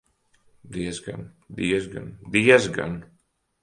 Diezgan, 0.77 1.29
diezgan, 1.61 2.11
diezgan! 2.39 3.03